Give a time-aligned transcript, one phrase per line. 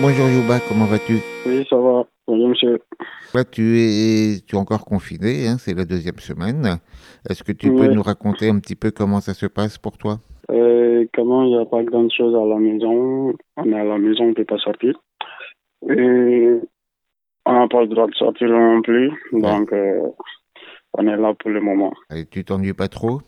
[0.00, 1.18] Bonjour Yuba, comment vas-tu?
[1.44, 2.04] Oui, ça va.
[2.28, 2.78] Bonjour, monsieur.
[3.34, 6.78] Là, tu es, tu es encore confiné, hein, c'est la deuxième semaine.
[7.28, 10.18] Est-ce que tu peux nous raconter un petit peu comment ça se passe pour toi?
[10.52, 13.34] Euh, comment il n'y a pas grand chose à la maison?
[13.56, 14.94] On est à la maison, on ne peut pas sortir.
[15.90, 16.60] Et
[17.44, 19.10] on n'a pas le droit de sortir non plus.
[19.32, 20.00] Donc, euh,
[20.94, 21.92] on est là pour le moment.
[22.14, 23.20] Et tu t'ennuies pas trop?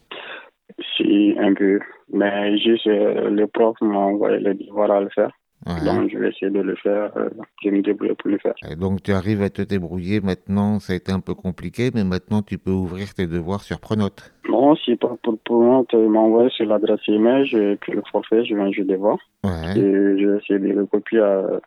[0.97, 1.81] Si, un peu.
[2.13, 5.33] Mais juste, euh, le prof m'a envoyé le devoir à le faire.
[5.67, 5.85] Ouais.
[5.85, 7.15] Donc, je vais essayer de le faire.
[7.17, 7.29] euh,
[7.63, 8.55] je me débrouiller pour le faire.
[8.71, 12.03] Et donc tu arrives à te débrouiller maintenant, ça a été un peu compliqué, mais
[12.05, 14.33] maintenant tu peux ouvrir tes devoirs sur Pronote.
[14.49, 18.55] Non, si pas pour tu m'as envoyé sur l'adresse email, j'ai pris le forfait, je
[18.55, 19.19] viens juste de voir.
[19.45, 19.81] Ouais, Et
[20.21, 21.61] je vais essayer de le copier à-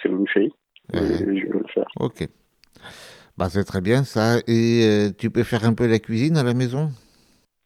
[0.00, 0.52] sur une feuille.
[0.94, 1.00] Ouais.
[1.02, 1.86] je vais le faire.
[1.98, 2.28] ok.
[3.38, 4.38] Bah c'est très bien ça.
[4.46, 6.90] Et euh, tu peux faire un peu la cuisine à la maison?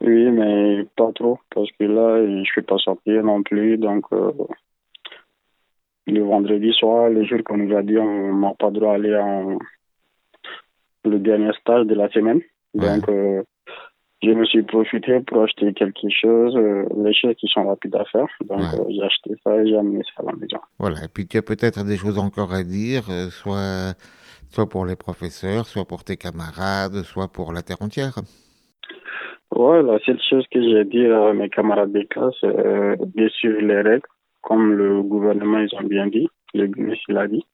[0.00, 3.78] Oui, mais pas trop, parce que là, je ne peux pas sortir non plus.
[3.78, 4.30] Donc, euh,
[6.06, 9.58] le vendredi soir, le jour qu'on nous a dit, on n'a pas droit d'aller en
[11.04, 12.40] le dernier stage de la semaine.
[12.74, 12.98] Ouais.
[12.98, 13.42] Donc, euh,
[14.22, 18.04] je me suis profité pour acheter quelque chose, euh, les choses qui sont rapides à
[18.06, 18.26] faire.
[18.44, 18.80] Donc, Ouais.
[18.80, 20.58] euh, j'ai acheté ça et j'ai amené ça à la maison.
[20.78, 23.94] Voilà, et puis tu as peut-être des choses encore à dire, soit,
[24.50, 28.14] soit pour les professeurs, soit pour tes camarades, soit pour la terre entière.
[29.54, 33.60] Ouais, la seule chose que j'ai dit à mes camarades de classe, euh, de suivre
[33.60, 34.08] les règles,
[34.46, 37.44] comme le gouvernement, ils ont bien dit, le ministre il a dit,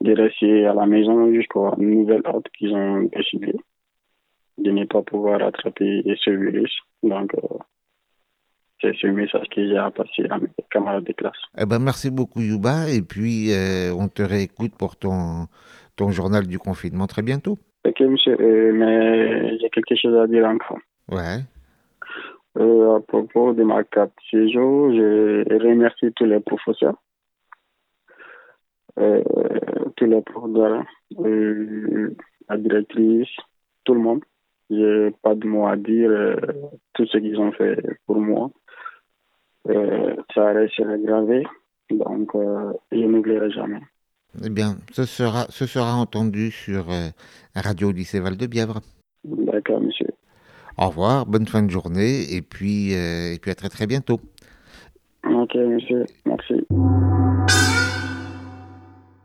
[0.00, 3.54] de rester à la maison jusqu'à nouvelle ordre qu'ils ont décidé,
[4.56, 6.72] de ne pas pouvoir attraper ce virus.
[7.02, 7.58] Donc, euh,
[8.80, 11.42] c'est ce message que j'ai à passer à mes camarades de classe.
[11.60, 15.48] Eh ben, merci beaucoup, Yuba, et puis euh, on te réécoute pour ton,
[15.96, 17.58] ton journal du confinement très bientôt.
[17.84, 20.78] Ok, monsieur, euh, mais j'ai quelque chose à dire encore.
[21.10, 21.42] Ouais,
[22.56, 26.96] Euh, à propos de ma carte séjour, je remercie tous les professeurs,
[28.98, 29.22] euh,
[29.96, 30.82] tous les profs, de-
[31.24, 32.16] euh,
[32.48, 33.28] la directrice,
[33.84, 34.24] tout le monde.
[34.70, 36.36] J'ai pas de mots à dire, euh,
[36.94, 38.50] tout ce qu'ils ont fait pour moi.
[40.34, 41.46] Ça reste gravé,
[41.90, 42.30] donc
[42.90, 43.80] je n'oublierai jamais.
[44.44, 46.86] eh bien, ce sera, ce sera entendu sur
[47.54, 48.80] Radio Lycée Val-de-Bièvre.
[49.24, 50.06] D'accord, monsieur.
[50.78, 54.20] Au revoir, bonne fin de journée, et puis, euh, et puis à très très bientôt.
[55.24, 56.54] Ok, monsieur, merci.